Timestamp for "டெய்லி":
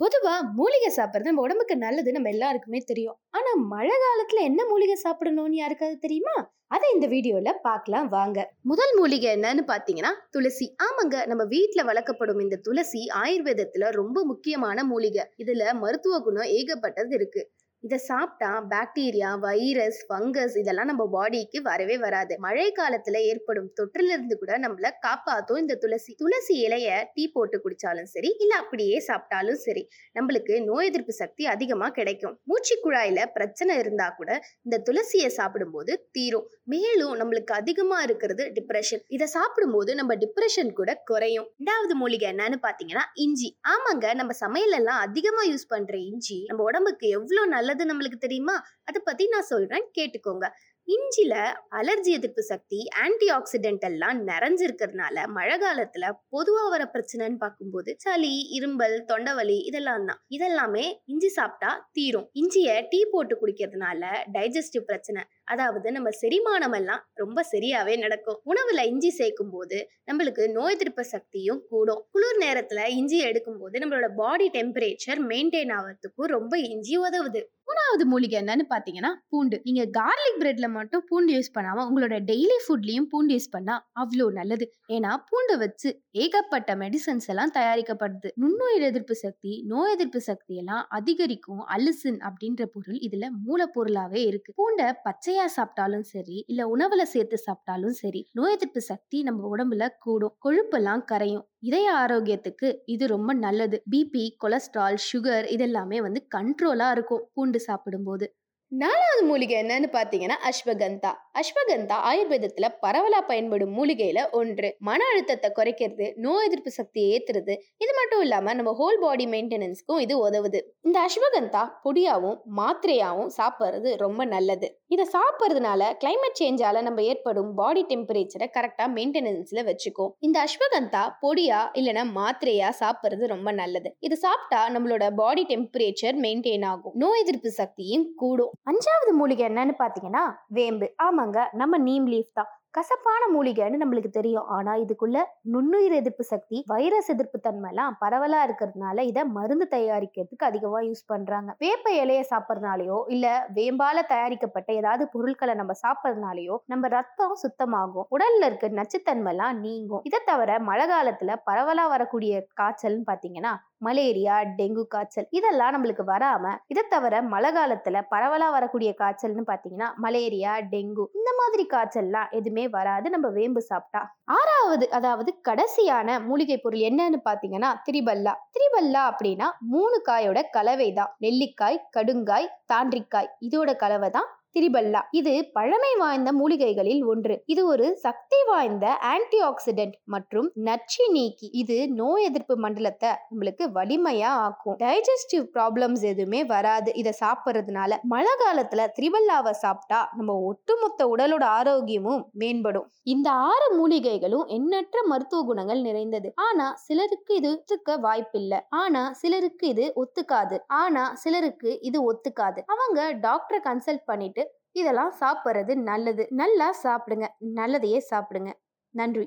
82.30-82.56